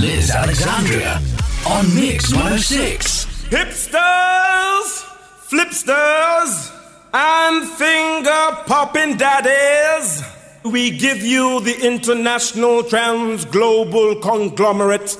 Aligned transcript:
Liz 0.00 0.30
Alexandria 0.30 1.20
on 1.66 1.92
Mix 1.92 2.32
106. 2.32 3.26
Hipsters, 3.50 5.02
flipsters, 5.48 6.72
and 7.12 7.68
finger 7.68 8.62
popping 8.66 9.16
daddies. 9.16 10.22
We 10.64 10.96
give 10.96 11.22
you 11.24 11.60
the 11.62 11.84
international 11.84 12.84
trans 12.84 13.44
global 13.46 14.20
conglomerate 14.20 15.16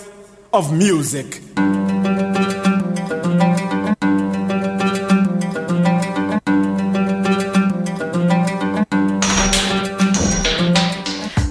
of 0.52 0.72
music. 0.72 1.42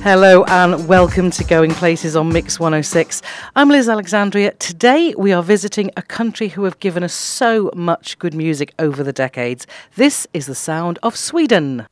Hello 0.08 0.46
and 0.46 0.88
welcome 0.88 1.32
to 1.32 1.44
Going 1.44 1.72
Places 1.72 2.16
on 2.16 2.32
Mix 2.32 2.62
106. 2.62 3.22
I'm 3.58 3.68
Liz 3.68 3.90
Alexandria. 3.90 4.54
Today 4.54 5.14
we 5.18 5.34
are 5.34 5.44
visiting 5.44 5.92
a 5.98 6.02
country 6.02 6.48
who 6.48 6.64
have 6.64 6.80
given 6.80 7.04
us 7.04 7.12
so 7.12 7.70
much 7.76 8.18
good 8.18 8.34
music 8.34 8.74
over 8.80 9.04
the 9.04 9.12
decades. 9.12 9.68
This 9.98 10.26
is 10.34 10.46
the 10.46 10.56
sound 10.56 10.98
of 11.04 11.18
Sweden. 11.18 11.88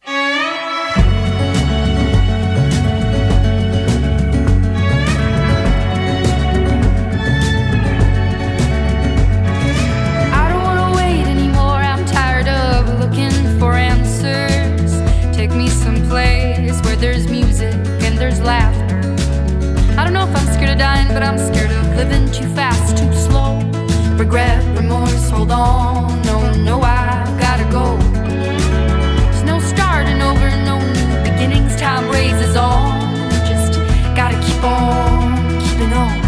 But 21.15 21.23
I'm 21.23 21.37
scared 21.39 21.71
of 21.71 21.95
living 21.95 22.29
too 22.29 22.45
fast, 22.55 22.97
too 22.97 23.09
slow. 23.13 23.61
Regret, 24.17 24.61
remorse, 24.75 25.29
hold 25.29 25.49
on. 25.49 26.21
No, 26.23 26.51
no, 26.55 26.81
I've 26.81 27.39
gotta 27.39 27.63
go. 27.71 27.95
There's 29.23 29.43
no 29.43 29.61
starting 29.61 30.21
over, 30.21 30.49
no 30.67 30.75
new 30.77 31.11
beginnings. 31.23 31.77
Time 31.77 32.09
raises 32.11 32.57
on. 32.57 32.99
Just 33.47 33.79
gotta 34.13 34.37
keep 34.45 34.61
on 34.61 35.61
keeping 35.63 35.93
on. 35.93 36.19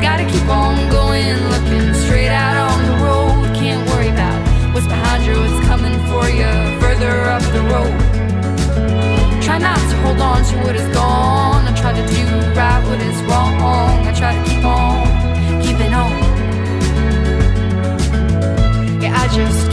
Gotta 0.00 0.24
keep 0.30 0.48
on 0.48 0.88
going, 0.88 1.34
looking 1.50 1.92
straight 1.94 2.30
out 2.30 2.56
on 2.70 2.78
the 2.90 2.96
road. 3.06 3.56
Can't 3.56 3.82
worry 3.90 4.10
about 4.10 4.38
what's 4.72 4.86
behind 4.86 5.26
you, 5.26 5.34
what's 5.34 5.66
coming 5.66 5.98
for 6.06 6.28
you 6.30 6.50
further 6.78 7.10
up 7.34 7.42
the 7.56 7.62
road. 7.74 7.96
Try 9.42 9.58
not 9.58 9.80
to 9.90 9.96
hold 10.02 10.20
on 10.20 10.44
to 10.44 10.56
what 10.58 10.76
is 10.76 10.86
gone. 10.94 11.49
What 12.90 13.00
is 13.02 13.22
wrong. 13.22 13.54
I 14.08 14.12
try 14.12 14.34
to 14.34 14.42
keep 14.50 14.64
on 14.64 15.62
keeping 15.62 15.94
on. 15.94 16.10
Yeah, 19.00 19.22
I 19.22 19.28
just 19.28 19.69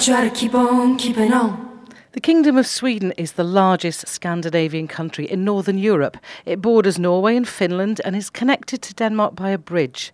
try 0.00 0.26
to 0.26 0.34
keep 0.34 0.54
on 0.54 0.96
keeping 0.96 1.32
on. 1.32 1.70
The 2.12 2.20
Kingdom 2.20 2.56
of 2.56 2.66
Sweden 2.66 3.12
is 3.18 3.32
the 3.32 3.44
largest 3.44 4.08
Scandinavian 4.08 4.88
country 4.88 5.30
in 5.30 5.44
northern 5.44 5.78
Europe. 5.78 6.16
It 6.44 6.60
borders 6.62 6.98
Norway 6.98 7.36
and 7.36 7.46
Finland 7.46 8.00
and 8.04 8.16
is 8.16 8.30
connected 8.30 8.80
to 8.82 8.94
Denmark 8.94 9.36
by 9.36 9.50
a 9.50 9.58
bridge. 9.58 10.12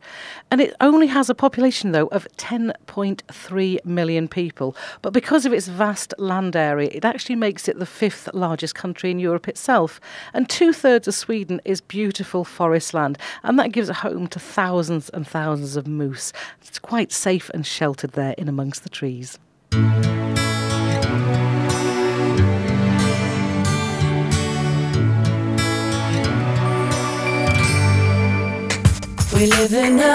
And 0.51 0.61
it 0.61 0.75
only 0.81 1.07
has 1.07 1.31
a 1.31 1.35
population, 1.35 1.93
though, 1.93 2.09
of 2.09 2.27
10.3 2.37 3.85
million 3.85 4.29
people. 4.29 4.77
But 5.03 5.15
because 5.15 5.47
of 5.47 5.53
its 5.53 5.69
vast 5.69 6.13
land 6.19 6.57
area, 6.57 6.91
it 6.93 7.05
actually 7.05 7.37
makes 7.37 7.69
it 7.69 7.79
the 7.79 7.87
fifth 7.87 8.29
largest 8.35 8.75
country 8.75 9.11
in 9.11 9.21
Europe 9.21 9.49
itself. 9.49 10.01
And 10.35 10.49
two 10.49 10.73
thirds 10.73 11.09
of 11.09 11.15
Sweden 11.15 11.61
is 11.65 11.81
beautiful 11.81 12.45
forest 12.45 12.93
land, 12.93 13.19
and 13.45 13.59
that 13.59 13.73
gives 13.73 13.89
a 13.89 13.95
home 13.95 14.27
to 14.29 14.41
thousands 14.41 15.09
and 15.11 15.27
thousands 15.27 15.77
of 15.77 15.87
moose. 15.87 16.33
It's 16.61 16.79
quite 16.79 17.13
safe 17.13 17.49
and 17.55 17.65
sheltered 17.65 18.13
there 18.13 18.35
in 18.37 18.49
amongst 18.49 18.83
the 18.83 18.91
trees. 18.91 19.39
We 19.77 19.83
live 29.49 29.75
in 29.75 30.01
a 30.01 30.15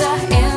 No 0.00 0.47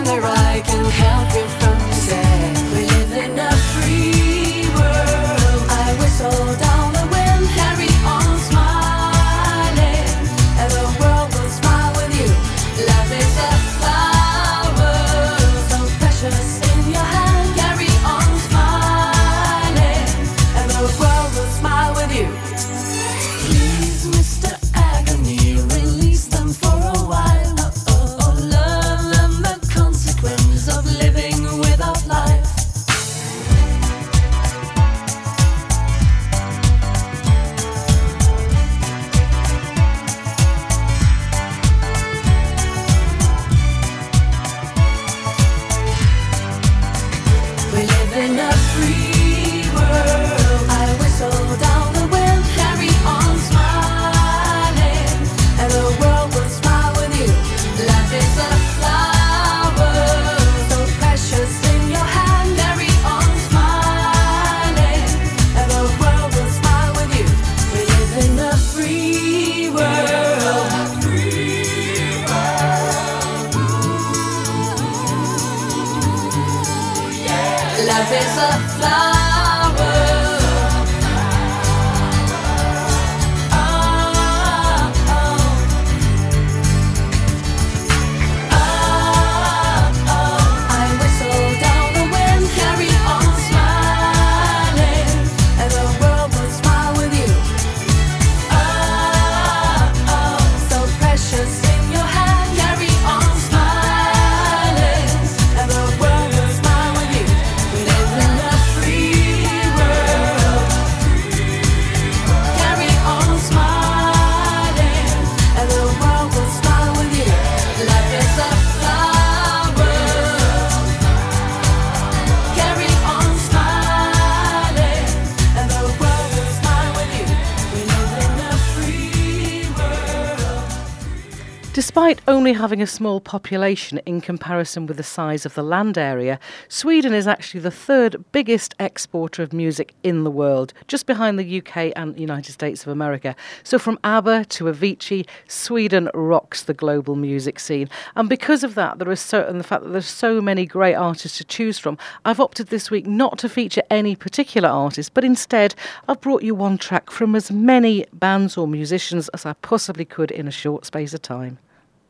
only 132.51 132.59
having 132.59 132.81
a 132.81 132.87
small 132.87 133.21
population 133.21 134.01
in 134.05 134.19
comparison 134.19 134.85
with 134.85 134.97
the 134.97 135.03
size 135.03 135.45
of 135.45 135.53
the 135.53 135.63
land 135.63 135.97
area, 135.97 136.37
Sweden 136.67 137.13
is 137.13 137.25
actually 137.25 137.61
the 137.61 137.71
third 137.71 138.25
biggest 138.33 138.75
exporter 138.77 139.41
of 139.41 139.53
music 139.53 139.93
in 140.03 140.25
the 140.25 140.31
world, 140.31 140.73
just 140.87 141.05
behind 141.05 141.39
the 141.39 141.59
UK 141.59 141.93
and 141.95 142.19
United 142.19 142.51
States 142.51 142.81
of 142.81 142.89
America. 142.89 143.37
So 143.63 143.79
from 143.79 143.97
ABBA 144.03 144.43
to 144.45 144.65
Avicii, 144.65 145.25
Sweden 145.47 146.09
rocks 146.13 146.63
the 146.63 146.73
global 146.73 147.15
music 147.15 147.57
scene. 147.57 147.87
And 148.17 148.27
because 148.27 148.65
of 148.65 148.75
that, 148.75 148.99
there 148.99 149.09
is 149.13 149.31
and 149.31 149.57
the 149.57 149.63
fact 149.63 149.83
that 149.83 149.91
there's 149.91 150.05
so 150.05 150.41
many 150.41 150.65
great 150.65 150.95
artists 150.95 151.37
to 151.37 151.45
choose 151.45 151.79
from, 151.79 151.97
I've 152.25 152.41
opted 152.41 152.67
this 152.67 152.91
week 152.91 153.07
not 153.07 153.37
to 153.37 153.47
feature 153.47 153.83
any 153.89 154.13
particular 154.13 154.67
artist, 154.67 155.13
but 155.13 155.23
instead 155.23 155.73
I've 156.09 156.19
brought 156.19 156.43
you 156.43 156.53
one 156.53 156.77
track 156.77 157.11
from 157.11 157.33
as 157.33 157.49
many 157.49 158.07
bands 158.11 158.57
or 158.57 158.67
musicians 158.67 159.29
as 159.29 159.45
I 159.45 159.53
possibly 159.53 160.03
could 160.03 160.31
in 160.31 160.49
a 160.49 160.51
short 160.51 160.85
space 160.85 161.13
of 161.13 161.21
time. 161.21 161.57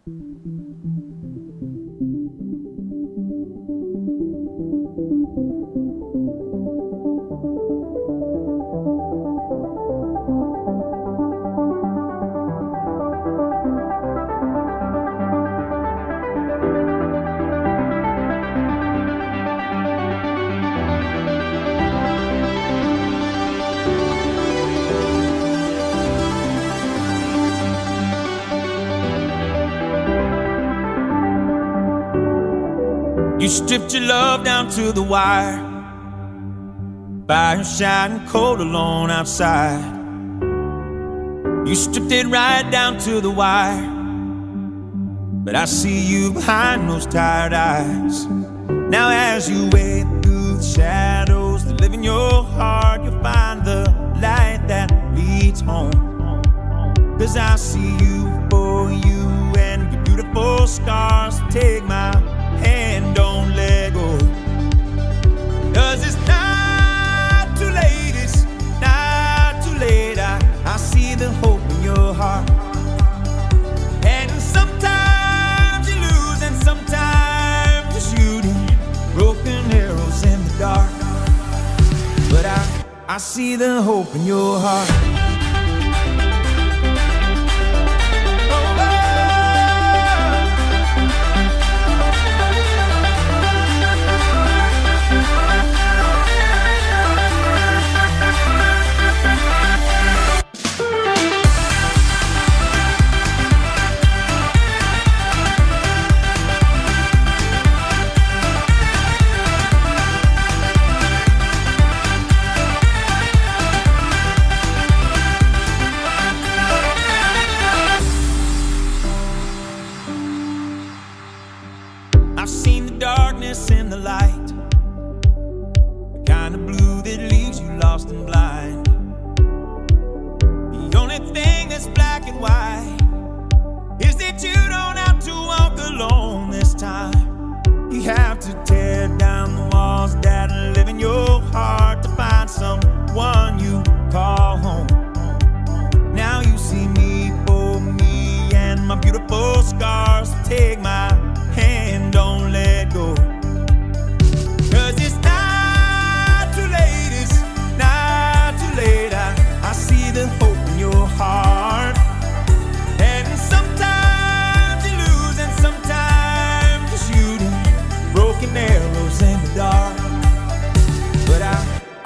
Thank 0.03 0.45
you. 0.45 1.10
You 33.41 33.47
stripped 33.47 33.91
your 33.91 34.03
love 34.03 34.43
down 34.45 34.69
to 34.69 34.91
the 34.91 35.01
wire. 35.01 35.57
Fire 37.27 37.63
shining 37.63 38.27
cold 38.27 38.59
alone 38.61 39.09
outside. 39.09 39.81
You 41.67 41.73
stripped 41.73 42.11
it 42.11 42.27
right 42.27 42.69
down 42.69 42.99
to 42.99 43.19
the 43.19 43.31
wire. 43.31 43.81
But 45.43 45.55
I 45.55 45.65
see 45.65 46.05
you 46.05 46.31
behind 46.33 46.87
those 46.87 47.07
tired 47.07 47.53
eyes. 47.53 48.27
Now, 48.67 49.09
as 49.09 49.49
you 49.49 49.71
wade 49.71 50.05
through 50.21 50.57
the 50.57 50.63
shadows 50.63 51.65
that 51.65 51.81
live 51.81 51.95
in 51.95 52.03
your 52.03 52.43
heart, 52.43 53.03
you'll 53.03 53.23
find 53.23 53.65
the 53.65 53.89
light 54.21 54.65
that 54.67 54.91
leads 55.15 55.61
home. 55.61 56.43
Cause 57.17 57.35
I 57.35 57.55
see 57.55 57.97
you 58.05 58.47
for 58.51 58.91
you 58.91 59.25
and 59.57 59.91
your 59.91 60.03
beautiful 60.03 60.67
scars. 60.67 61.39
Take 61.49 61.83
my 61.85 62.11
Cause 65.73 66.05
it's 66.05 66.27
not 66.27 67.57
too 67.57 67.69
late, 67.69 68.13
it's 68.15 68.43
not 68.81 69.63
too 69.63 69.77
late. 69.79 70.19
I, 70.19 70.37
I 70.65 70.77
see 70.77 71.15
the 71.15 71.31
hope 71.43 71.61
in 71.71 71.83
your 71.83 72.13
heart. 72.13 72.49
And 74.05 74.29
sometimes 74.41 75.87
you 75.89 75.95
lose, 75.95 76.41
and 76.43 76.55
sometimes 76.63 78.13
you're 78.13 78.41
broken 79.13 79.71
arrows 79.71 80.23
in 80.23 80.43
the 80.43 80.55
dark. 80.59 80.91
But 82.29 82.45
I, 82.45 82.85
I 83.07 83.17
see 83.17 83.55
the 83.55 83.81
hope 83.81 84.13
in 84.15 84.25
your 84.25 84.59
heart. 84.59 85.20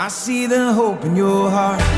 I 0.06 0.08
see 0.08 0.46
the 0.46 0.72
hope 0.72 1.04
in 1.04 1.16
your 1.16 1.50
heart. 1.50 1.95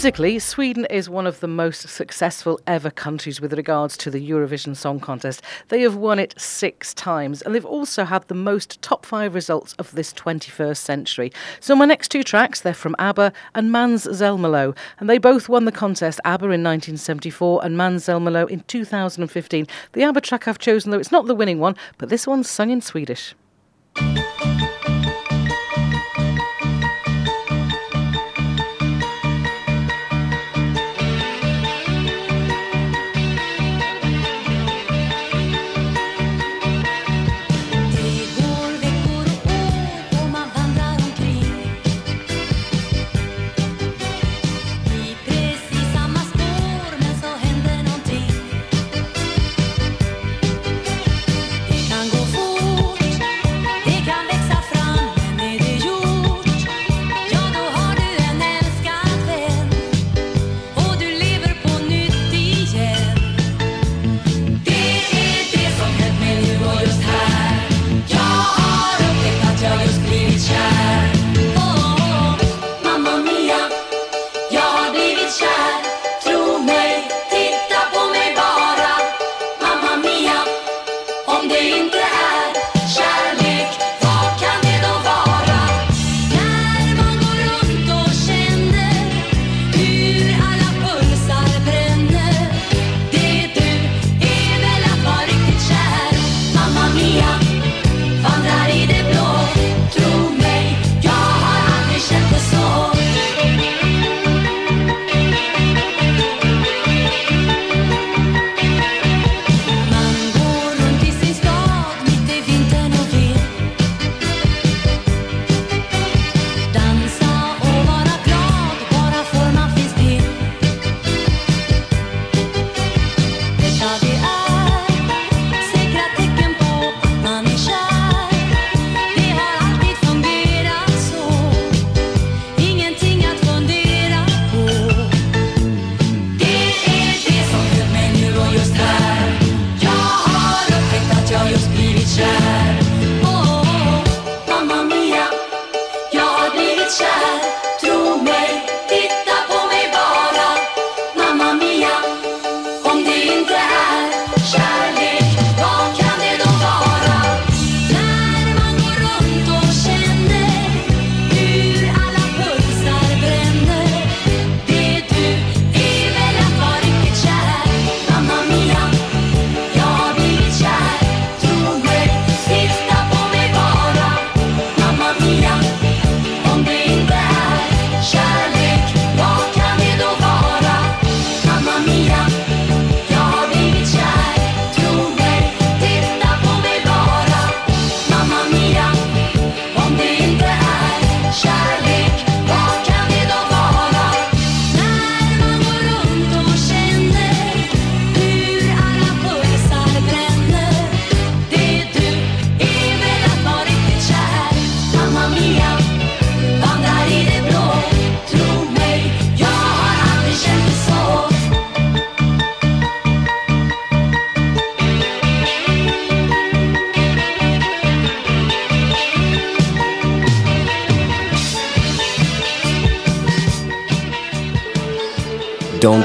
Musically, 0.00 0.38
Sweden 0.38 0.86
is 0.86 1.10
one 1.10 1.26
of 1.26 1.40
the 1.40 1.46
most 1.46 1.86
successful 1.86 2.58
ever 2.66 2.90
countries 2.90 3.38
with 3.38 3.52
regards 3.52 3.98
to 3.98 4.10
the 4.10 4.30
Eurovision 4.30 4.74
Song 4.74 4.98
Contest. 4.98 5.42
They 5.68 5.82
have 5.82 5.94
won 5.94 6.18
it 6.18 6.32
six 6.40 6.94
times, 6.94 7.42
and 7.42 7.54
they've 7.54 7.66
also 7.66 8.04
had 8.04 8.26
the 8.26 8.34
most 8.34 8.80
top 8.80 9.04
five 9.04 9.34
results 9.34 9.74
of 9.74 9.92
this 9.92 10.14
21st 10.14 10.78
century. 10.78 11.30
So, 11.60 11.76
my 11.76 11.84
next 11.84 12.08
two 12.08 12.22
tracks, 12.22 12.62
they're 12.62 12.72
from 12.72 12.96
ABBA 12.98 13.30
and 13.54 13.68
Måns 13.68 14.08
Zelmerlöw, 14.08 14.74
and 15.00 15.10
they 15.10 15.18
both 15.18 15.50
won 15.50 15.66
the 15.66 15.70
contest 15.70 16.18
ABBA 16.24 16.46
in 16.46 16.64
1974 16.64 17.62
and 17.62 17.76
Måns 17.76 18.08
Zelmerlöw 18.08 18.48
in 18.48 18.60
2015. 18.60 19.66
The 19.92 20.02
ABBA 20.02 20.22
track 20.22 20.48
I've 20.48 20.58
chosen, 20.58 20.92
though, 20.92 20.98
it's 20.98 21.12
not 21.12 21.26
the 21.26 21.34
winning 21.34 21.58
one, 21.58 21.76
but 21.98 22.08
this 22.08 22.26
one's 22.26 22.48
sung 22.48 22.70
in 22.70 22.80
Swedish. 22.80 23.34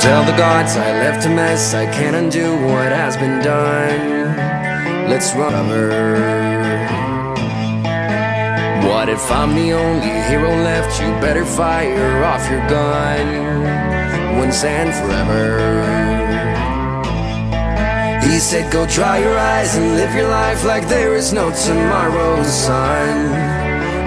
Tell 0.06 0.24
the 0.24 0.38
gods 0.38 0.78
I 0.78 0.92
left 1.00 1.26
a 1.26 1.30
mess, 1.30 1.74
I 1.74 1.88
can't 1.88 2.16
undo 2.16 2.54
what 2.68 2.92
has 2.92 3.18
been 3.18 3.42
done. 3.42 5.10
Let's 5.10 5.34
run 5.34 5.56
over. 5.56 5.90
What 8.88 9.10
if 9.10 9.32
I'm 9.32 9.56
the 9.56 9.74
only 9.74 10.14
hero 10.30 10.52
left? 10.62 11.02
You 11.02 11.08
better 11.20 11.44
fire 11.44 12.24
off 12.24 12.48
your 12.52 12.62
gun 12.70 14.38
once 14.38 14.64
and 14.64 14.94
forever. 14.94 15.58
He 18.30 18.38
said, 18.38 18.72
Go 18.72 18.86
dry 18.86 19.18
your 19.18 19.36
eyes 19.36 19.76
and 19.76 19.96
live 19.96 20.14
your 20.14 20.30
life 20.30 20.64
like 20.66 20.88
there 20.88 21.16
is 21.16 21.34
no 21.34 21.50
tomorrow, 21.66 22.44
son. 22.44 23.34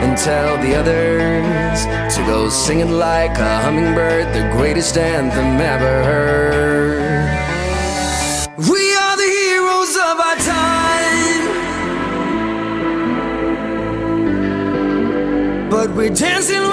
And 0.05 0.17
tell 0.17 0.59
the 0.59 0.77
others 0.77 1.98
goes 2.29 2.55
singing 2.55 2.93
like 2.93 3.39
a 3.39 3.61
hummingbird, 3.63 4.27
the 4.35 4.43
greatest 4.53 4.99
anthem 4.99 5.59
ever 5.59 6.05
heard. 6.09 7.31
We 8.69 8.95
are 9.03 9.17
the 9.17 9.31
heroes 9.41 9.97
of 9.97 10.21
our 10.29 10.37
time, 10.37 11.45
but 15.71 15.89
we're 15.97 16.15
dancing. 16.15 16.68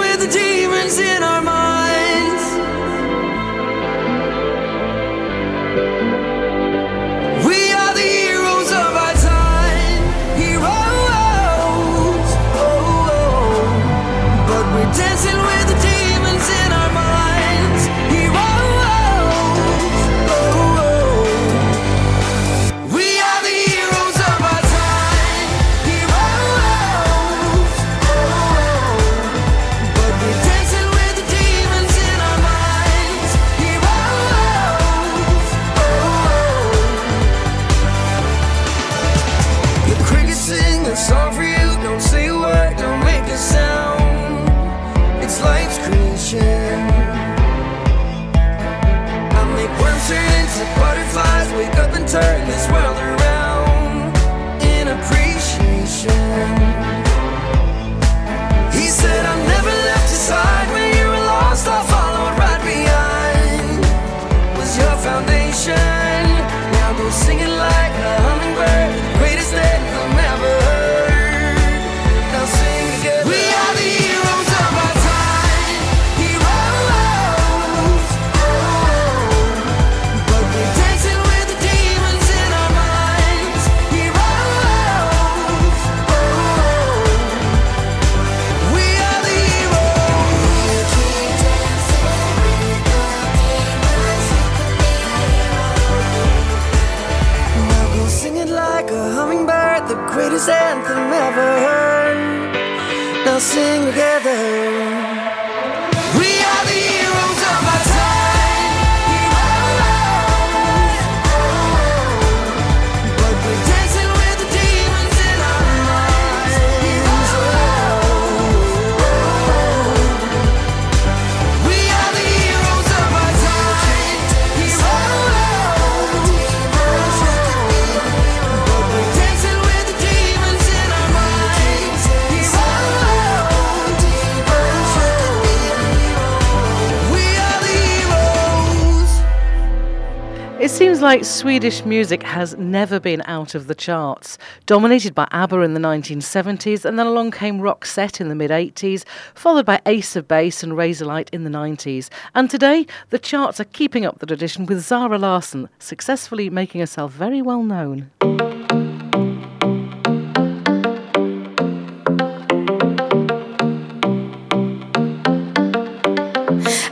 Swedish 141.24 141.84
music 141.84 142.22
has 142.24 142.56
never 142.56 142.98
been 143.00 143.22
out 143.26 143.54
of 143.54 143.68
the 143.68 143.74
charts. 143.74 144.36
Dominated 144.66 145.14
by 145.14 145.28
ABBA 145.30 145.60
in 145.60 145.72
the 145.72 145.80
1970s, 145.80 146.84
and 146.84 146.98
then 146.98 147.06
along 147.06 147.30
came 147.30 147.60
Roxette 147.60 148.20
in 148.20 148.28
the 148.28 148.34
mid 148.34 148.50
80s, 148.50 149.04
followed 149.34 149.64
by 149.64 149.80
Ace 149.86 150.16
of 150.16 150.26
Base 150.26 150.62
and 150.62 150.72
Razorlight 150.72 151.28
in 151.32 151.44
the 151.44 151.50
90s. 151.50 152.08
And 152.34 152.50
today, 152.50 152.86
the 153.10 153.18
charts 153.18 153.60
are 153.60 153.64
keeping 153.64 154.04
up 154.04 154.18
the 154.18 154.26
tradition 154.26 154.66
with 154.66 154.80
Zara 154.80 155.16
Larsson, 155.16 155.68
successfully 155.78 156.50
making 156.50 156.80
herself 156.80 157.12
very 157.12 157.40
well 157.40 157.62
known. 157.62 158.10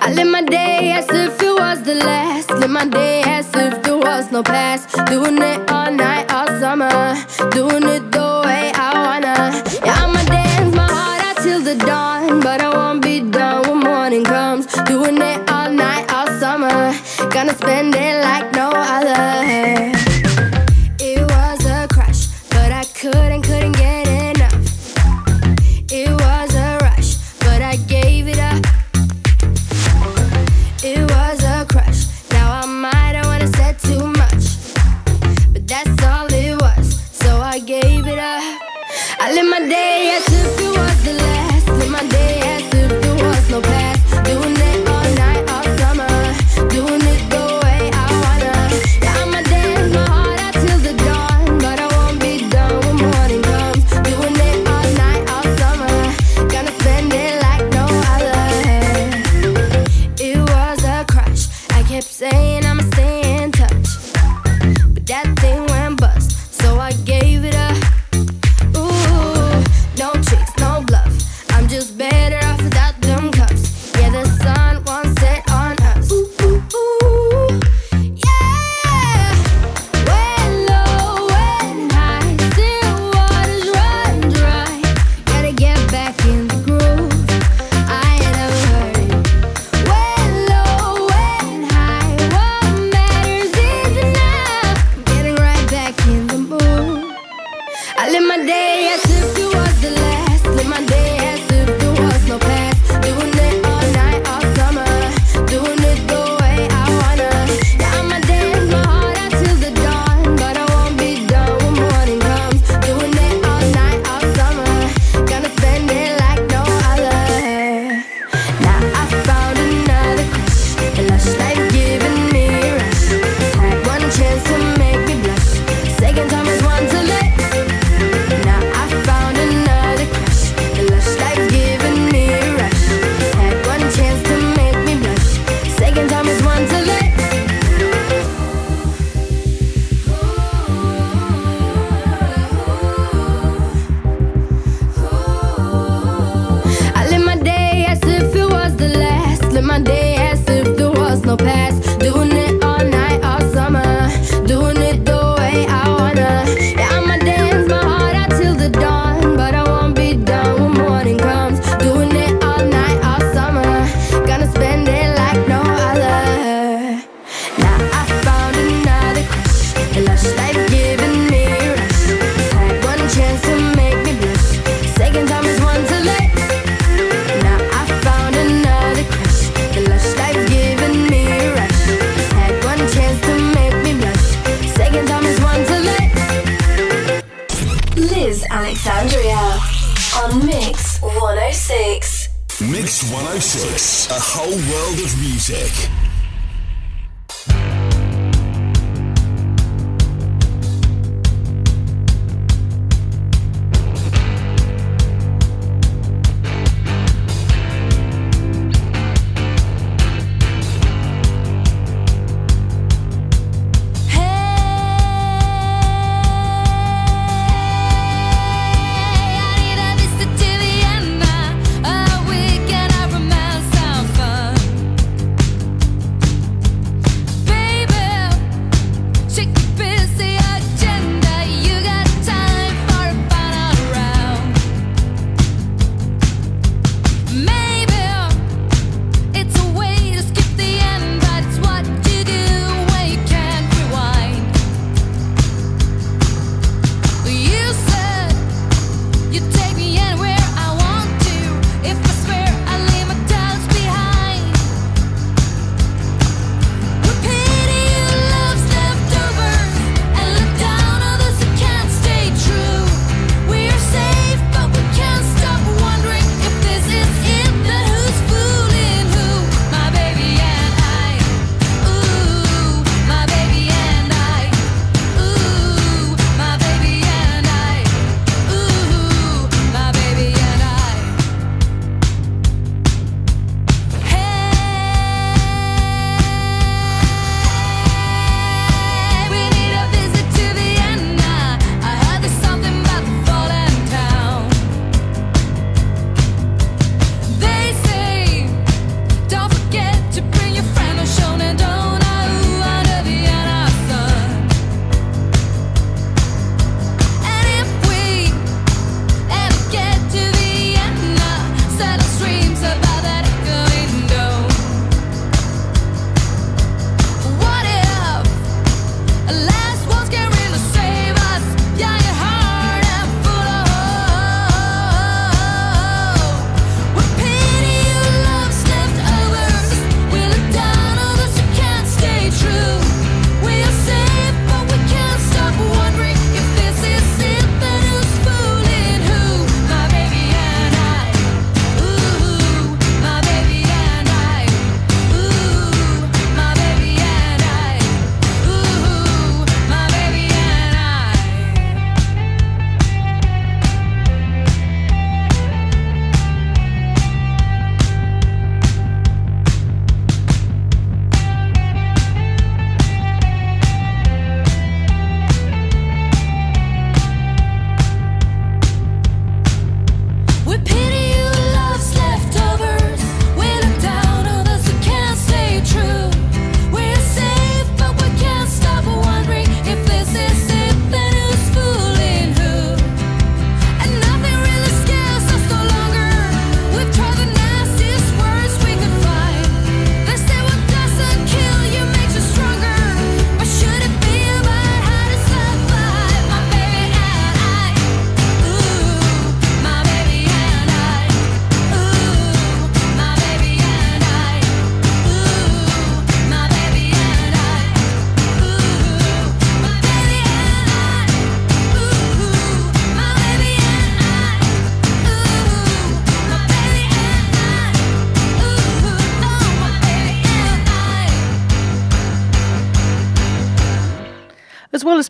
I 0.00 0.12
live 0.12 0.28
my 0.28 0.42
day 0.42 0.92
as 0.92 1.08
if 1.10 1.42
it 1.42 1.54
was 1.60 1.82
the 1.82 1.96
last. 1.96 2.50
Live 2.50 2.70
my 2.70 2.86
day 2.86 3.23
no 4.34 4.42
past. 4.42 4.88
Doing 5.06 5.38
it 5.38 5.70
all 5.70 5.92
night, 5.92 6.26
all 6.32 6.48
summer. 6.58 6.90
Doing 7.52 7.84
it 7.94 8.04
the 8.10 8.42
way 8.44 8.72
I 8.74 8.90
wanna. 9.04 9.36
Yeah, 9.86 10.02
I'ma 10.02 10.22
dance 10.24 10.74
my 10.74 10.88
heart 10.96 11.20
out 11.26 11.36
till 11.44 11.60
the 11.62 11.76
dawn. 11.76 12.40
But 12.40 12.60
I 12.60 12.68
won't 12.68 13.00
be 13.00 13.20
done 13.20 13.62
when 13.68 13.78
morning 13.90 14.24
comes. 14.24 14.66
Doing 14.90 15.18
it 15.30 15.38
all 15.48 15.70
night, 15.70 16.04
all 16.12 16.26
summer. 16.40 16.78
Gonna 17.30 17.54
spend 17.54 17.94
it 17.94 18.13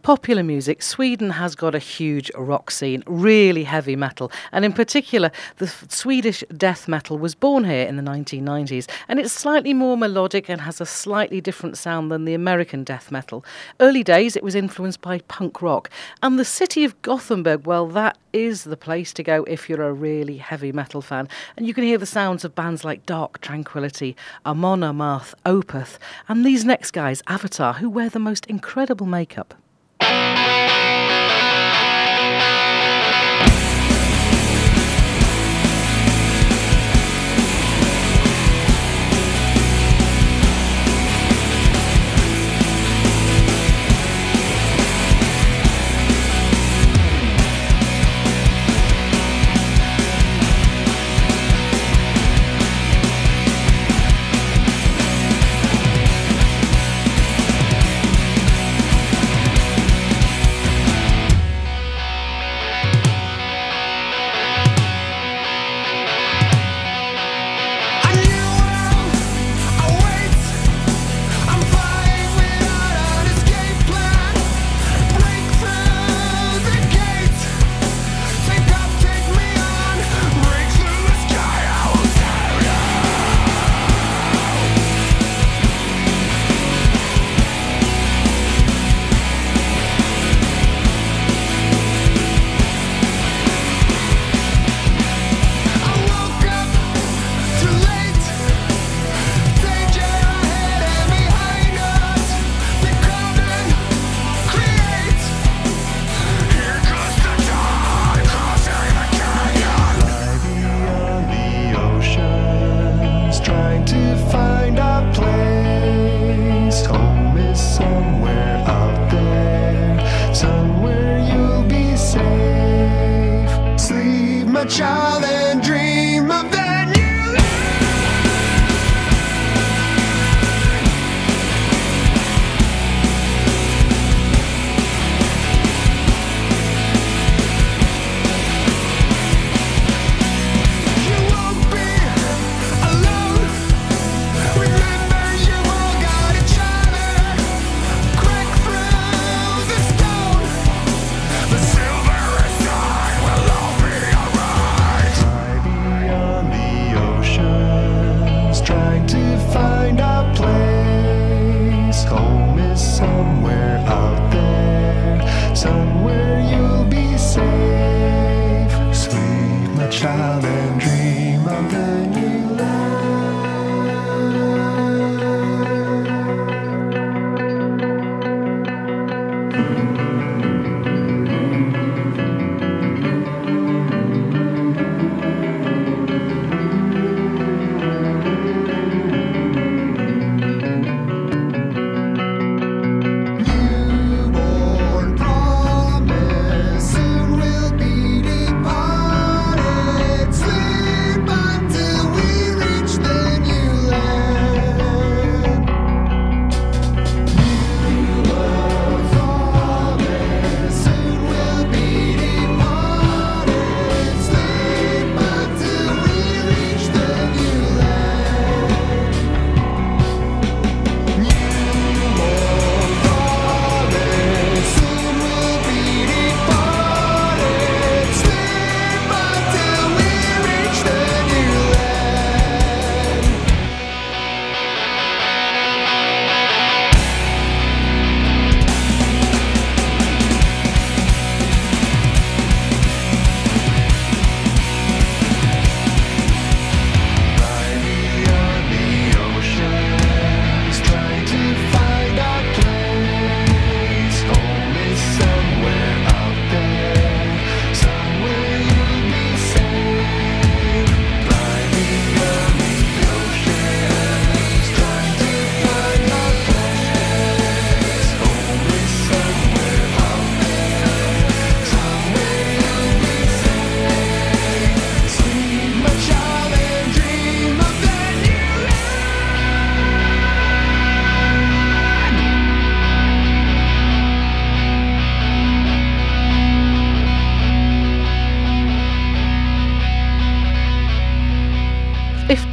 popular 0.05 0.43
music, 0.43 0.83
Sweden 0.83 1.31
has 1.31 1.55
got 1.55 1.75
a 1.75 1.79
huge 1.79 2.31
rock 2.37 2.71
scene, 2.71 3.03
really 3.07 3.65
heavy 3.65 3.97
metal. 3.97 4.31
And 4.53 4.63
in 4.63 4.75
particular, 4.75 5.33
the 5.57 5.67
Swedish 5.89 6.45
death 6.55 6.87
metal 6.87 7.17
was 7.17 7.35
born 7.35 7.65
here 7.65 7.87
in 7.87 7.97
the 7.97 8.03
1990s. 8.03 8.87
And 9.09 9.19
it's 9.19 9.33
slightly 9.33 9.73
more 9.73 9.97
melodic 9.97 10.51
and 10.51 10.61
has 10.61 10.79
a 10.79 10.85
slightly 10.85 11.41
different 11.41 11.79
sound 11.79 12.13
than 12.13 12.27
the 12.27 12.35
American 12.35 12.85
death 12.85 13.11
metal. 13.11 13.47
Early 13.81 14.05
days, 14.05 14.37
it 14.37 14.45
was 14.45 14.55
influenced 14.55 15.01
by 15.01 15.21
punk 15.21 15.63
rock. 15.63 15.89
And 16.23 16.39
the 16.39 16.45
city 16.45 16.85
of 16.85 17.01
Gothenburg, 17.01 17.67
well, 17.67 17.87
that 17.87 18.19
is 18.35 18.65
the 18.65 18.77
place 18.77 19.11
to 19.15 19.23
go 19.23 19.45
if 19.45 19.71
you're 19.71 19.89
a 19.89 19.93
really 19.95 20.37
heavy 20.37 20.71
metal 20.71 21.01
fan. 21.01 21.31
And 21.57 21.67
you 21.67 21.73
can 21.73 21.83
hear 21.83 21.97
the 21.97 22.05
sounds 22.05 22.45
of 22.45 22.55
bands 22.55 22.85
like 22.85 23.07
Dark 23.07 23.41
Tranquillity, 23.41 24.17
Amon 24.45 24.81
Amarth, 24.81 25.33
Opeth, 25.47 25.97
and 26.29 26.45
these 26.45 26.67
next 26.67 26.91
guys, 26.91 27.23
Avatar, 27.27 27.73
who 27.73 27.89
wear 27.89 28.11
the 28.11 28.19
most 28.19 28.45
incredible 28.47 29.07
makeup. 29.07 29.55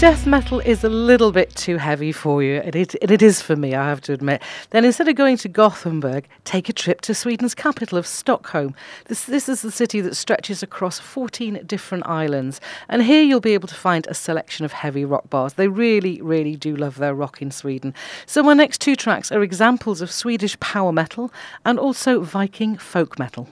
death 0.01 0.25
metal 0.25 0.59
is 0.61 0.83
a 0.83 0.89
little 0.89 1.31
bit 1.31 1.55
too 1.55 1.77
heavy 1.77 2.11
for 2.11 2.41
you, 2.41 2.55
and 2.61 2.75
it, 2.75 2.95
it 3.03 3.21
is 3.21 3.39
for 3.39 3.55
me, 3.55 3.75
I 3.75 3.87
have 3.87 4.01
to 4.01 4.13
admit, 4.13 4.41
then 4.71 4.83
instead 4.83 5.07
of 5.07 5.13
going 5.13 5.37
to 5.37 5.47
Gothenburg, 5.47 6.27
take 6.43 6.69
a 6.69 6.73
trip 6.73 7.01
to 7.01 7.13
Sweden's 7.13 7.53
capital 7.53 7.99
of 7.99 8.07
Stockholm. 8.07 8.73
This, 9.05 9.25
this 9.25 9.47
is 9.47 9.61
the 9.61 9.69
city 9.69 10.01
that 10.01 10.15
stretches 10.15 10.63
across 10.63 10.97
14 10.97 11.61
different 11.67 12.07
islands, 12.07 12.59
and 12.89 13.03
here 13.03 13.21
you'll 13.21 13.41
be 13.41 13.53
able 13.53 13.67
to 13.67 13.75
find 13.75 14.07
a 14.07 14.15
selection 14.15 14.65
of 14.65 14.71
heavy 14.71 15.05
rock 15.05 15.29
bars. 15.29 15.53
They 15.53 15.67
really, 15.67 16.19
really 16.19 16.55
do 16.55 16.75
love 16.75 16.97
their 16.97 17.13
rock 17.13 17.39
in 17.39 17.51
Sweden. 17.51 17.93
So, 18.25 18.41
my 18.41 18.55
next 18.55 18.81
two 18.81 18.95
tracks 18.95 19.31
are 19.31 19.43
examples 19.43 20.01
of 20.01 20.11
Swedish 20.11 20.59
power 20.59 20.91
metal 20.91 21.31
and 21.63 21.77
also 21.77 22.21
Viking 22.21 22.75
folk 22.75 23.19
metal. 23.19 23.49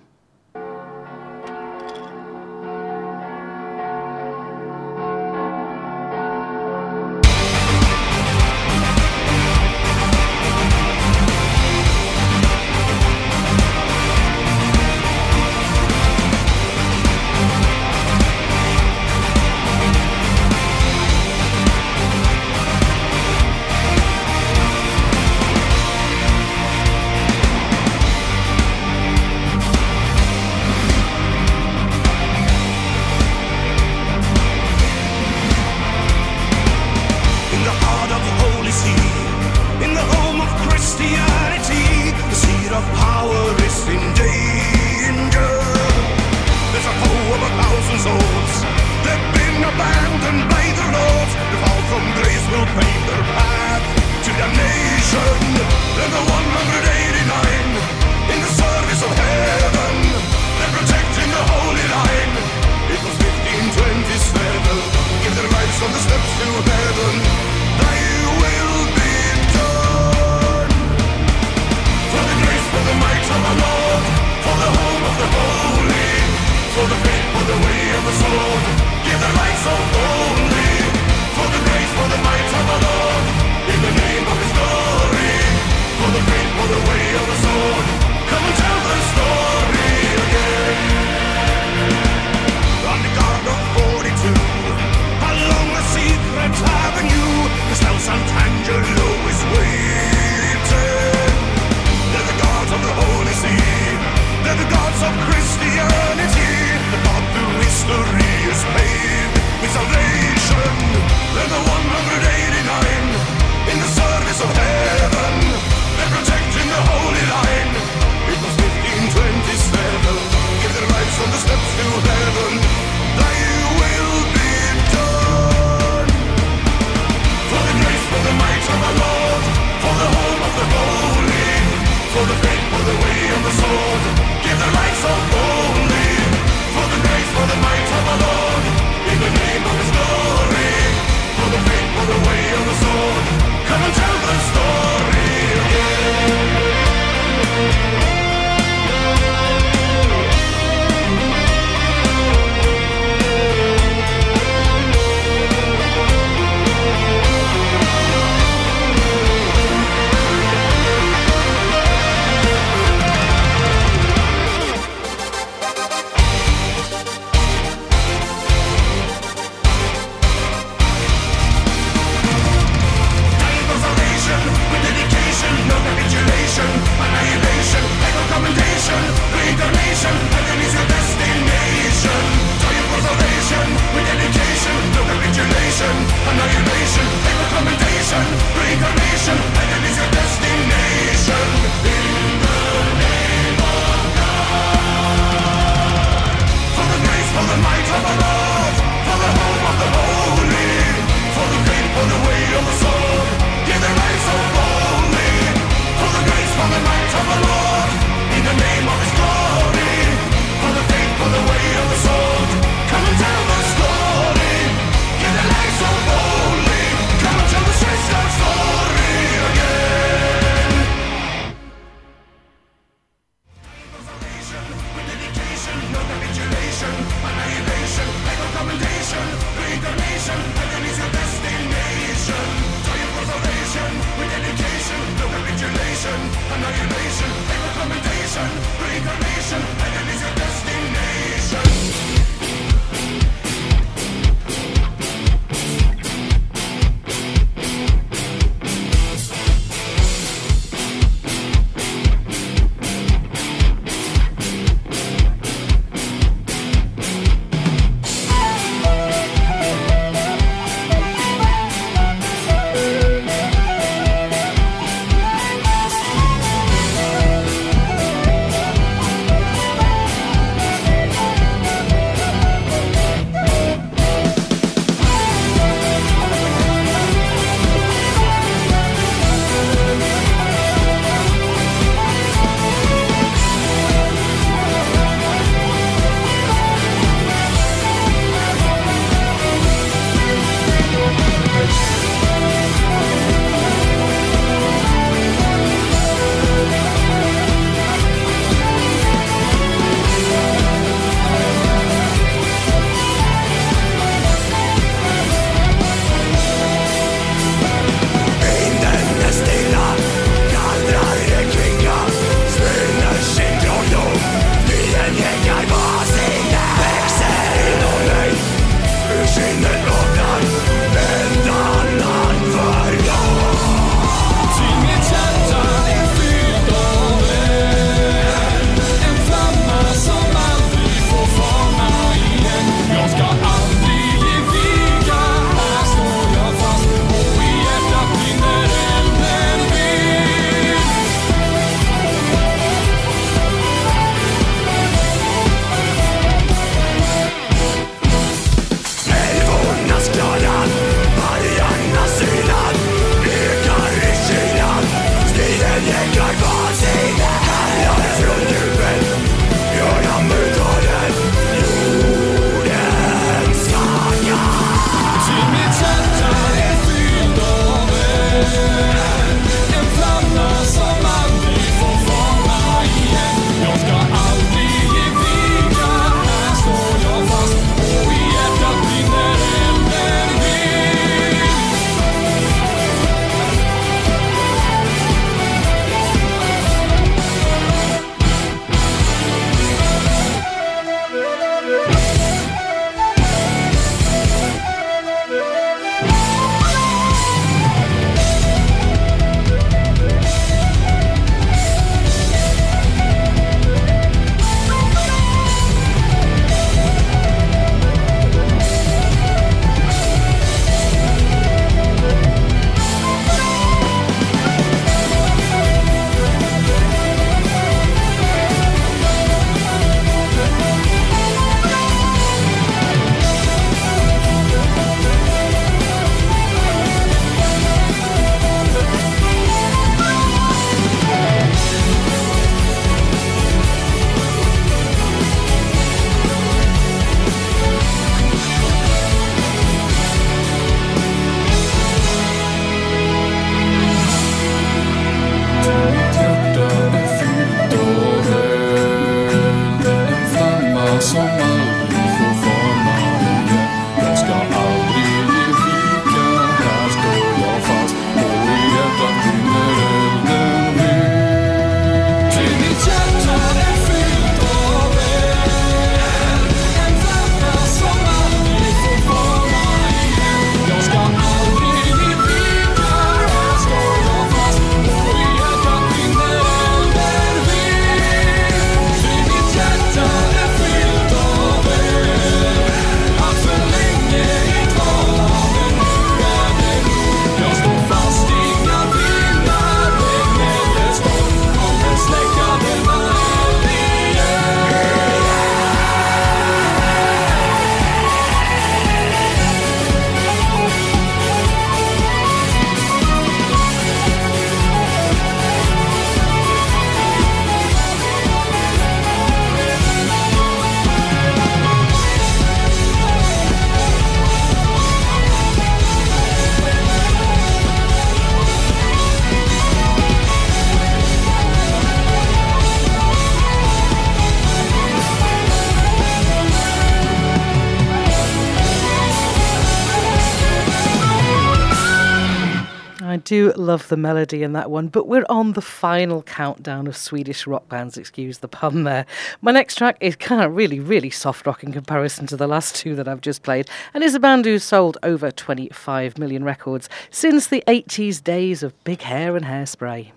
love 533.69 533.87
the 533.87 533.95
melody 533.95 534.41
in 534.41 534.53
that 534.53 534.71
one, 534.71 534.87
but 534.87 535.07
we're 535.07 535.27
on 535.29 535.53
the 535.53 535.61
final 535.61 536.23
countdown 536.23 536.87
of 536.87 536.97
Swedish 536.97 537.45
rock 537.45 537.69
bands, 537.69 537.99
excuse 537.99 538.39
the 538.39 538.47
pun 538.47 538.83
there. 538.83 539.05
My 539.43 539.51
next 539.51 539.75
track 539.75 539.95
is 540.01 540.15
kind 540.15 540.41
of 540.41 540.55
really, 540.55 540.79
really 540.79 541.11
soft 541.11 541.45
rock 541.45 541.63
in 541.63 541.71
comparison 541.71 542.25
to 542.27 542.35
the 542.35 542.47
last 542.47 542.73
two 542.75 542.95
that 542.95 543.07
I've 543.07 543.21
just 543.21 543.43
played, 543.43 543.69
and 543.93 544.03
is 544.03 544.15
a 544.15 544.19
band 544.19 544.45
who's 544.45 544.63
sold 544.63 544.97
over 545.03 545.29
25 545.29 546.17
million 546.17 546.43
records 546.43 546.89
since 547.11 547.45
the 547.45 547.63
80s 547.67 548.23
days 548.23 548.63
of 548.63 548.83
big 548.83 549.03
hair 549.03 549.35
and 549.35 549.45
hairspray. 549.45 550.13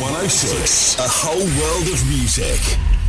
106, 0.00 0.98
a 0.98 1.08
whole 1.08 1.38
world 1.38 1.88
of 1.88 2.08
music. 2.08 3.01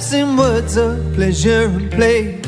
Perhaps 0.00 0.14
in 0.14 0.36
words 0.38 0.76
of 0.78 1.12
pleasure 1.12 1.64
and 1.64 1.92
play. 1.92 2.40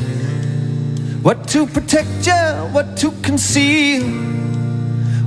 What 1.21 1.47
to 1.49 1.67
protect 1.67 2.25
you, 2.25 2.41
what 2.73 2.97
to 2.97 3.11
conceal, 3.21 4.01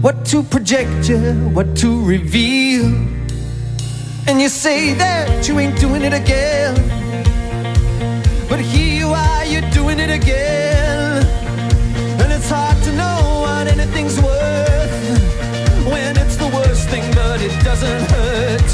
what 0.00 0.24
to 0.30 0.42
project 0.42 1.08
you, 1.08 1.20
what 1.54 1.76
to 1.76 2.04
reveal. 2.04 2.86
And 4.26 4.40
you 4.40 4.48
say 4.48 4.92
that 4.94 5.46
you 5.46 5.56
ain't 5.60 5.78
doing 5.78 6.02
it 6.02 6.12
again. 6.12 6.74
But 8.48 8.58
here 8.58 8.98
you 9.02 9.08
are, 9.10 9.44
you're 9.44 9.70
doing 9.70 10.00
it 10.00 10.10
again. 10.10 11.24
And 12.20 12.32
it's 12.32 12.50
hard 12.50 12.76
to 12.86 12.92
know 12.92 13.18
what 13.44 13.68
anything's 13.68 14.20
worth 14.20 15.86
when 15.92 16.16
it's 16.16 16.34
the 16.34 16.48
worst 16.52 16.88
thing, 16.88 17.04
but 17.14 17.40
it 17.40 17.54
doesn't 17.62 18.10
hurt. 18.10 18.65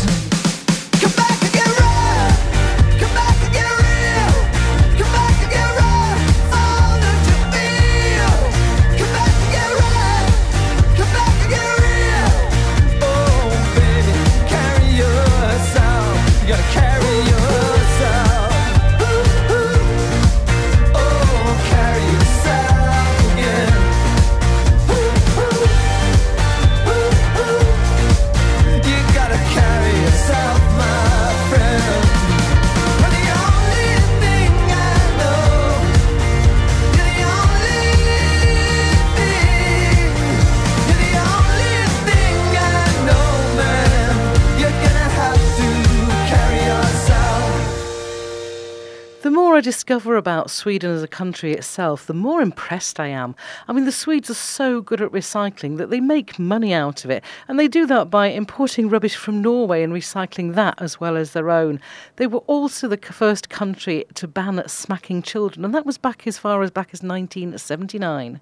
discover 49.63 50.17
about 50.17 50.51
Sweden 50.51 50.91
as 50.91 51.03
a 51.03 51.09
country 51.09 51.55
itself, 51.55 52.07
the 52.07 52.13
more 52.13 52.43
impressed 52.43 53.01
I 53.01 53.07
am. 53.07 53.35
I 53.67 53.73
mean, 53.73 53.87
the 53.87 53.93
Swedes 53.93 54.29
are 54.29 54.35
so 54.35 54.83
good 54.83 55.01
at 55.01 55.11
recycling 55.11 55.79
that 55.79 55.89
they 55.89 56.01
make 56.01 56.39
money 56.39 56.75
out 56.75 57.05
of 57.05 57.11
it, 57.11 57.25
and 57.49 57.59
they 57.59 57.69
do 57.69 57.87
that 57.87 58.11
by 58.11 58.27
importing 58.27 58.91
rubbish 58.91 59.17
from 59.17 59.41
Norway 59.41 59.83
and 59.83 59.93
recycling 59.93 60.55
that 60.55 60.83
as 60.83 61.01
well 61.01 61.17
as 61.17 61.33
their 61.33 61.49
own. 61.49 61.81
They 62.17 62.27
were 62.27 62.41
also 62.41 62.89
the 62.89 62.99
first 62.99 63.49
country 63.49 64.05
to 64.15 64.29
ban 64.29 64.63
smacking 64.67 65.23
children, 65.23 65.65
and 65.65 65.75
that 65.75 65.87
was 65.87 65.97
back 65.97 66.27
as 66.27 66.37
far 66.37 66.63
as 66.63 66.71
back 66.71 66.89
as 66.93 67.03
1979. 67.03 68.41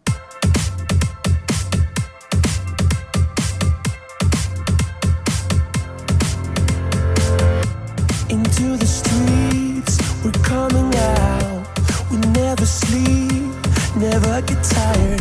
I 14.41 14.43
get 14.43 14.65
tired 14.65 15.21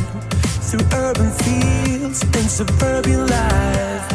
through 0.64 0.98
urban 0.98 1.30
fields 1.32 2.24
and 2.24 2.50
suburban 2.50 3.28
life. 3.28 4.08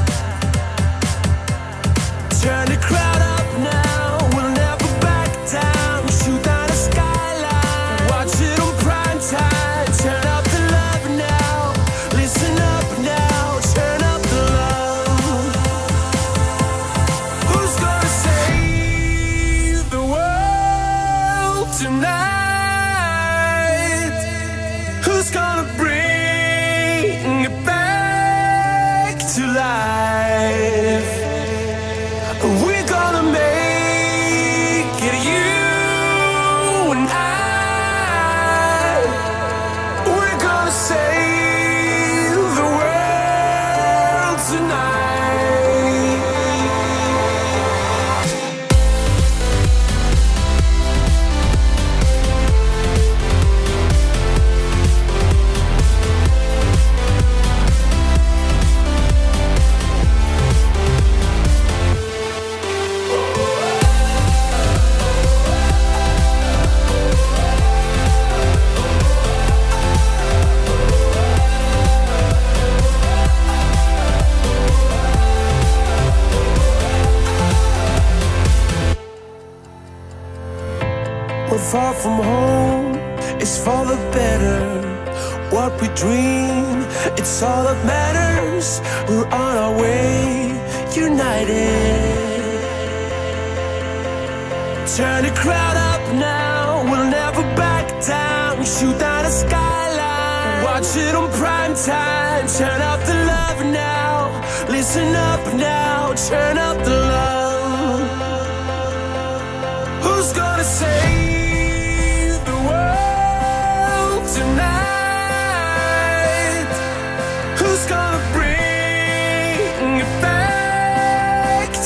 Trying 2.40 2.68
to 2.68 2.78
cry. 2.80 3.03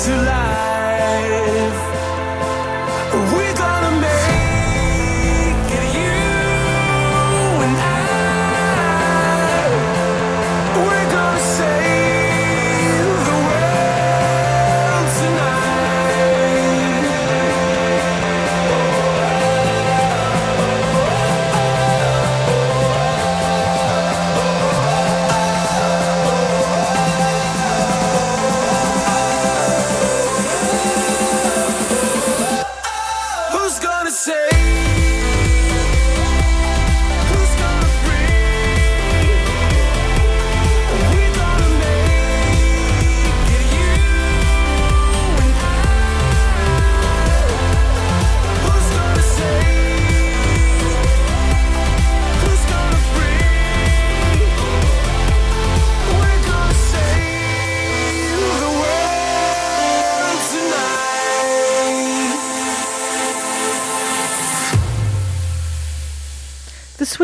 to 0.09 0.16
life. 0.16 1.97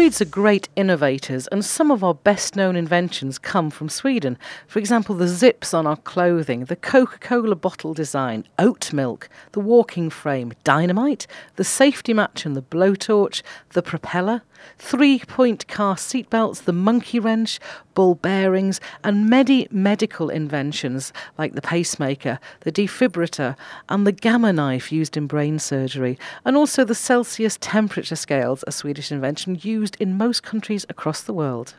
Swedes 0.04 0.20
are 0.20 0.26
great 0.26 0.68
innovators, 0.76 1.46
and 1.46 1.64
some 1.64 1.90
of 1.90 2.04
our 2.04 2.12
best 2.12 2.56
known 2.56 2.76
inventions 2.76 3.38
come 3.38 3.70
from 3.70 3.88
Sweden. 3.88 4.36
For 4.66 4.78
example, 4.78 5.14
the 5.14 5.26
zips 5.26 5.72
on 5.72 5.86
our 5.86 5.96
clothing, 5.96 6.66
the 6.66 6.76
Coca 6.76 7.16
Cola 7.20 7.54
bottle 7.54 7.94
design, 7.94 8.46
oat 8.58 8.92
milk, 8.92 9.30
the 9.52 9.60
walking 9.60 10.10
frame, 10.10 10.52
dynamite, 10.62 11.26
the 11.56 11.64
safety 11.64 12.12
match 12.12 12.44
and 12.44 12.54
the 12.54 12.60
blowtorch, 12.60 13.40
the 13.70 13.80
propeller, 13.80 14.42
three 14.78 15.18
point 15.20 15.66
car 15.68 15.96
seatbelts, 15.96 16.64
the 16.64 16.72
monkey 16.72 17.18
wrench, 17.18 17.60
ball 17.94 18.14
bearings, 18.14 18.80
and 19.02 19.28
many 19.28 19.66
medical 19.70 20.28
inventions 20.28 21.12
like 21.38 21.54
the 21.54 21.62
pacemaker, 21.62 22.38
the 22.60 22.72
defibrillator, 22.72 23.56
and 23.88 24.06
the 24.06 24.12
gamma 24.12 24.52
knife 24.52 24.92
used 24.92 25.16
in 25.16 25.26
brain 25.26 25.58
surgery, 25.58 26.18
and 26.44 26.56
also 26.56 26.84
the 26.84 26.94
Celsius 26.94 27.58
temperature 27.60 28.16
scales, 28.16 28.64
a 28.66 28.72
Swedish 28.72 29.10
invention 29.12 29.58
used 29.62 29.96
in 30.00 30.16
most 30.16 30.42
countries 30.42 30.84
across 30.88 31.22
the 31.22 31.34
world. 31.34 31.74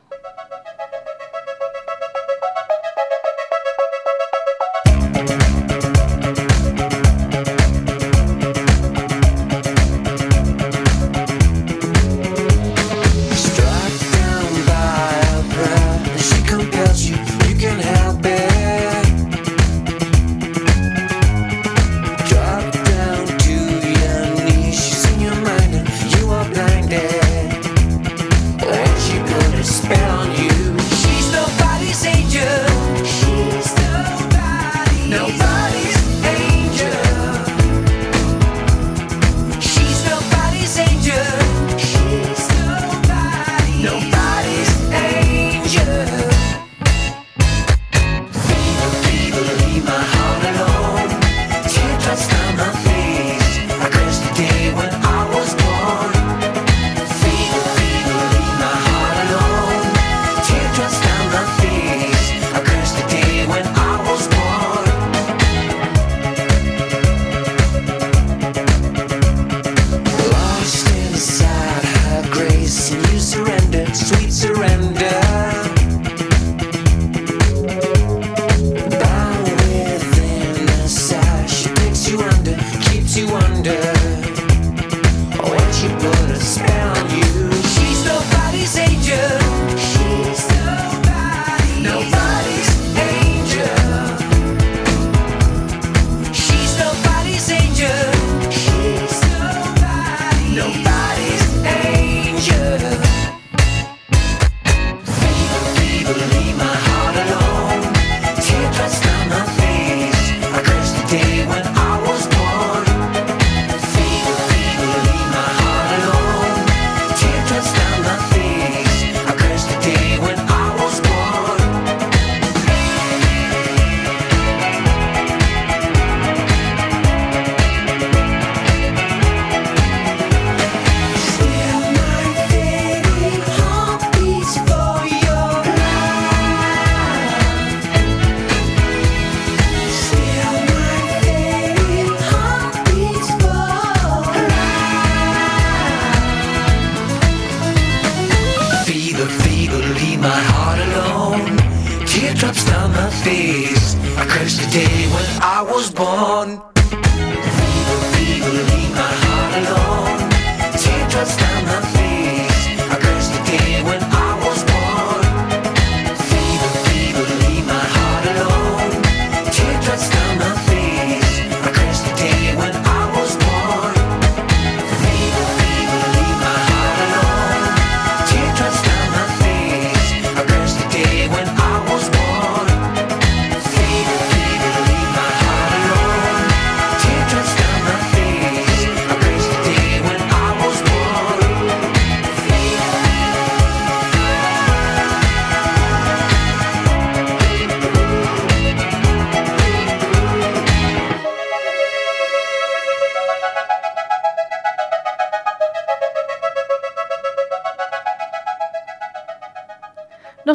'Cause 154.27 154.57
the 154.57 154.67
day 154.71 155.07
when 155.13 155.25
I 155.41 155.61
was 155.61 155.89
born. 155.91 156.61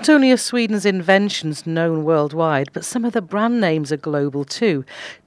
Not 0.00 0.08
only 0.08 0.32
are 0.32 0.38
Sweden's 0.38 0.86
inventions 0.86 1.66
known 1.66 2.04
worldwide, 2.04 2.70
but 2.72 2.86
some 2.86 3.04
of 3.04 3.12
the 3.12 3.20
brand 3.20 3.60
names 3.60 3.92
are 3.92 3.98
global 3.98 4.46
too. 4.46 4.82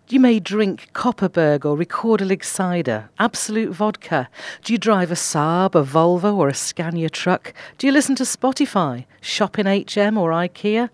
You 0.10 0.20
may 0.20 0.40
drink 0.40 0.90
Kopparberg 0.94 1.64
or 1.64 1.78
Rekorderlig 1.78 2.44
cider, 2.44 3.08
Absolut 3.20 3.76
vodka. 3.76 4.30
Do 4.64 4.74
you 4.74 4.80
drive 4.80 5.12
a 5.12 5.14
Saab, 5.14 5.76
a 5.76 5.84
Volvo, 5.84 6.36
or 6.36 6.48
a 6.48 6.56
Scania 6.56 7.12
truck? 7.12 7.54
Do 7.78 7.86
you 7.86 7.94
listen 7.94 8.16
to 8.16 8.24
Spotify, 8.24 9.06
shop 9.22 9.60
in 9.60 9.68
HM 9.68 10.18
or 10.18 10.32
IKEA? 10.32 10.90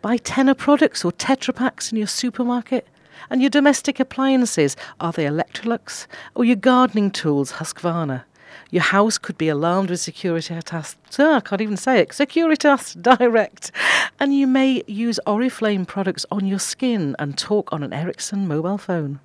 Buy 0.00 0.18
Tena 0.18 0.58
products 0.58 1.04
or 1.04 1.12
Tetra 1.12 1.54
Paks 1.54 1.92
in 1.92 1.98
your 1.98 2.08
supermarket? 2.08 2.88
And 3.30 3.40
your 3.40 3.50
domestic 3.50 4.00
appliances, 4.00 4.76
are 4.98 5.12
they 5.12 5.26
Electrolux? 5.26 6.08
Or 6.34 6.44
your 6.44 6.56
gardening 6.56 7.12
tools, 7.12 7.52
Husqvarna? 7.52 8.24
Your 8.70 8.82
house 8.82 9.18
could 9.18 9.38
be 9.38 9.48
alarmed 9.48 9.90
with 9.90 10.00
security 10.00 10.54
Securitas. 10.54 10.96
Oh, 11.18 11.34
I 11.34 11.40
can't 11.40 11.60
even 11.60 11.76
say 11.76 12.00
it. 12.00 12.10
Securitas 12.10 13.00
Direct. 13.18 13.70
And 14.18 14.34
you 14.34 14.46
may 14.46 14.82
use 14.86 15.20
Oriflame 15.26 15.86
products 15.86 16.26
on 16.30 16.46
your 16.46 16.58
skin 16.58 17.14
and 17.18 17.36
talk 17.36 17.72
on 17.72 17.82
an 17.82 17.92
Ericsson 17.92 18.48
mobile 18.48 18.78
phone. 18.78 19.20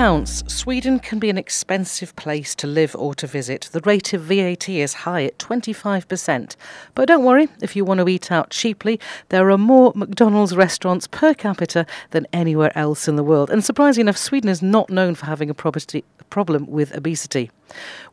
Accounts, 0.00 0.42
Sweden 0.46 0.98
can 0.98 1.18
be 1.18 1.28
an 1.28 1.36
expensive 1.36 2.16
place 2.16 2.54
to 2.54 2.66
live 2.66 2.96
or 2.96 3.14
to 3.14 3.26
visit. 3.26 3.68
The 3.70 3.82
rate 3.82 4.14
of 4.14 4.22
VAT 4.22 4.66
is 4.66 4.94
high 4.94 5.24
at 5.24 5.36
25%. 5.36 6.56
But 6.94 7.06
don't 7.06 7.22
worry, 7.22 7.48
if 7.60 7.76
you 7.76 7.84
want 7.84 8.00
to 8.00 8.08
eat 8.08 8.32
out 8.32 8.48
cheaply, 8.48 8.98
there 9.28 9.50
are 9.50 9.58
more 9.58 9.92
McDonald's 9.94 10.56
restaurants 10.56 11.06
per 11.06 11.34
capita 11.34 11.84
than 12.12 12.26
anywhere 12.32 12.72
else 12.74 13.08
in 13.08 13.16
the 13.16 13.22
world. 13.22 13.50
And 13.50 13.62
surprisingly 13.62 14.06
enough, 14.06 14.16
Sweden 14.16 14.48
is 14.48 14.62
not 14.62 14.88
known 14.88 15.16
for 15.16 15.26
having 15.26 15.50
a 15.50 15.54
property, 15.54 16.02
problem 16.30 16.66
with 16.66 16.96
obesity. 16.96 17.50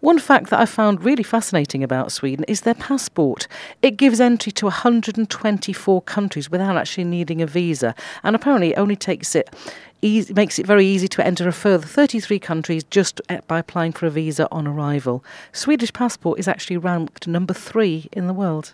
One 0.02 0.20
fact 0.20 0.50
that 0.50 0.60
I 0.60 0.66
found 0.66 1.04
really 1.04 1.24
fascinating 1.24 1.84
about 1.84 2.12
Sweden 2.12 2.46
is 2.48 2.62
their 2.62 2.76
passport. 2.76 3.48
It 3.82 3.98
gives 3.98 4.20
entry 4.20 4.52
to 4.54 4.66
124 4.66 6.02
countries 6.04 6.50
without 6.50 6.78
actually 6.78 7.06
needing 7.06 7.42
a 7.42 7.48
visa, 7.48 7.96
and 8.24 8.36
apparently 8.36 8.72
it 8.74 8.78
only 8.78 8.96
takes 8.96 9.36
it 9.36 9.50
easy, 10.02 10.34
makes 10.34 10.60
it 10.60 10.66
very 10.66 10.86
easy 10.86 11.08
to 11.08 11.26
enter 11.26 11.48
a 11.48 11.52
further 11.52 11.86
33 11.86 12.40
countries 12.40 12.84
just 12.86 13.22
uh, 13.30 13.40
by 13.48 13.60
applying 13.60 13.92
for 13.92 14.06
a 14.06 14.10
visa 14.10 14.48
on 14.52 14.68
arrival. 14.68 15.24
Swedish 15.52 15.94
passport 15.94 16.40
is 16.40 16.48
actually 16.48 16.78
ranked 16.78 17.28
number 17.28 17.54
three 17.54 18.10
in 18.12 18.28
the 18.28 18.34
world. 18.34 18.74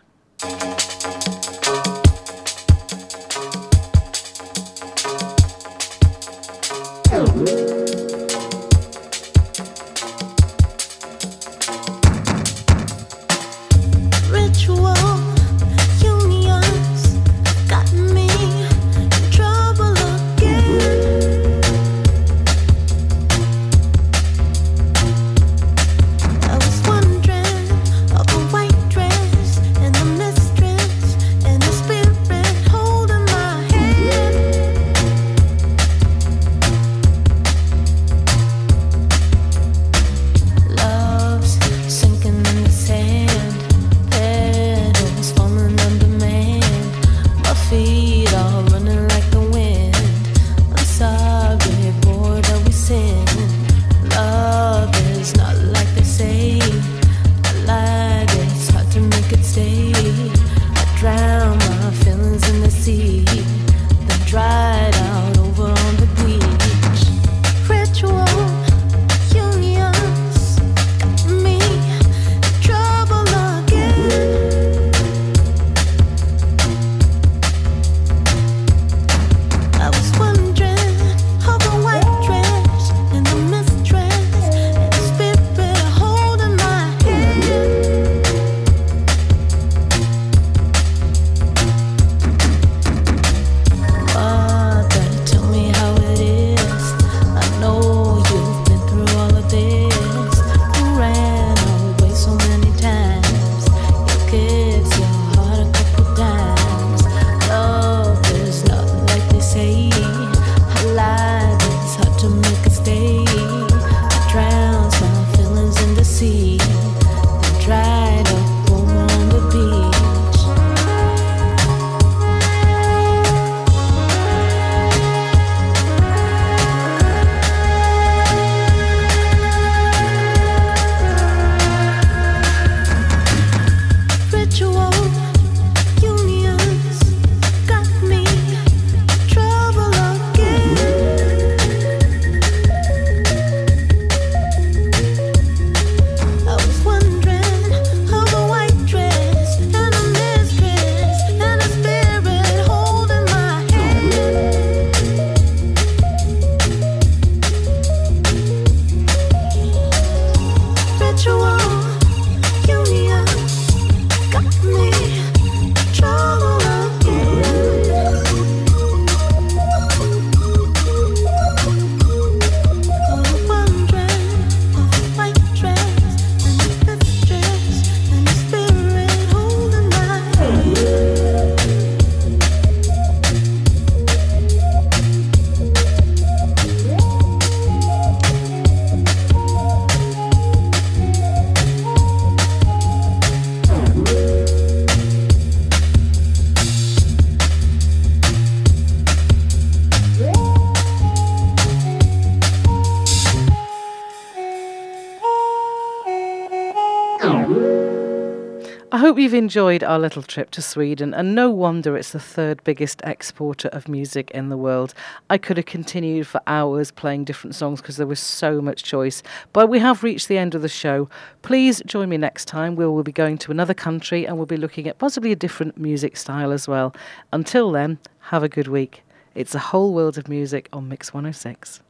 Hope 209.04 209.20
you've 209.20 209.34
enjoyed 209.34 209.84
our 209.84 210.00
little 210.00 210.24
trip 210.24 210.50
to 210.50 210.62
Sweden, 210.62 211.14
and 211.14 211.36
no 211.36 211.50
wonder 211.50 211.98
it's 211.98 212.14
the 212.14 212.20
third 212.22 212.64
biggest 212.64 213.02
exporter 213.04 213.68
of 213.74 213.90
music 213.90 214.32
in 214.32 214.48
the 214.48 214.56
world. 214.56 214.94
I 215.30 215.38
could 215.38 215.58
have 215.58 215.66
continued 215.66 216.26
for 216.26 216.40
hours 216.48 216.90
playing 216.90 217.26
different 217.26 217.54
songs 217.54 217.82
because 217.82 217.98
there 217.98 218.08
was 218.08 218.22
so 218.22 218.62
much 218.62 218.82
choice, 218.86 219.22
but 219.52 219.68
we 219.68 219.80
have 219.80 220.04
reached 220.04 220.30
the 220.30 220.38
end 220.38 220.56
of 220.56 220.62
the 220.62 220.70
show. 220.70 221.10
Please 221.42 221.82
join 221.86 222.08
me 222.08 222.16
next 222.16 222.46
time. 222.46 222.78
We 222.78 222.88
will 222.88 223.04
be 223.04 223.12
going 223.12 223.38
to 223.40 223.52
another 223.52 223.74
country 223.74 224.26
and 224.26 224.38
we'll 224.38 224.46
be 224.46 224.56
looking 224.56 224.88
at 224.88 225.00
possibly 225.00 225.34
a 225.34 225.36
different 225.36 225.78
music 225.78 226.16
style 226.16 226.54
as 226.54 226.70
well. 226.70 226.96
Until 227.34 227.74
then, 227.74 228.00
have 228.32 228.42
a 228.42 228.48
good 228.48 228.70
week. 228.70 229.04
It's 229.36 229.54
a 229.54 229.60
whole 229.60 229.94
world 229.94 230.18
of 230.18 230.30
music 230.30 230.70
on 230.72 230.88
Mix 230.88 231.14
106. 231.14 231.82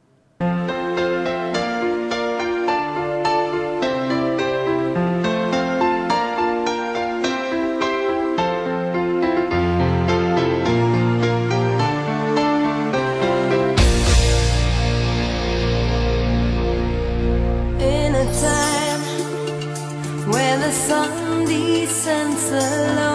Descends 22.04 22.50
alone, 22.50 23.13